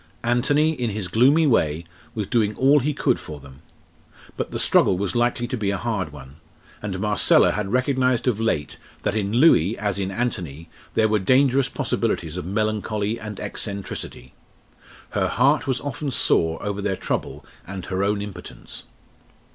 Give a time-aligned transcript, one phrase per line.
[0.23, 3.61] Anthony, in his gloomy way, was doing all he could for them.
[4.35, 6.37] But the struggle was likely to be a hard one,
[6.81, 11.69] and Marcella had recognised of late that in Louis as in Anthony there were dangerous
[11.69, 14.33] possibilities of melancholy and eccentricity.
[15.11, 18.85] Her heart was often sore over their trouble and her own impotence.